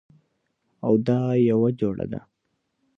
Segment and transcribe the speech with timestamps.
[0.85, 2.21] او دا یوه جوړه ده